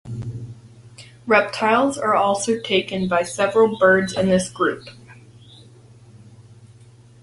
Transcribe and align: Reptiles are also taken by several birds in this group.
Reptiles 1.27 1.95
are 1.99 2.15
also 2.15 2.57
taken 2.59 3.07
by 3.07 3.21
several 3.21 3.77
birds 3.77 4.13
in 4.17 4.29
this 4.29 4.49
group. 4.49 4.89